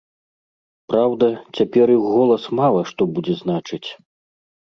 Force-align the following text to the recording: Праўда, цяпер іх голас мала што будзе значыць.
Праўда, 0.91 1.27
цяпер 1.59 1.93
іх 1.97 2.03
голас 2.15 2.43
мала 2.59 2.81
што 2.93 3.01
будзе 3.17 3.35
значыць. 3.43 3.85